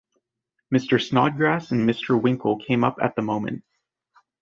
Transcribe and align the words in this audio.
Mr. 0.73 0.99
Snodgrass 0.99 1.69
and 1.69 1.87
Mr. 1.87 2.19
Winkle 2.19 2.57
came 2.57 2.83
up 2.83 2.97
at 3.03 3.15
the 3.15 3.21
moment. 3.21 3.63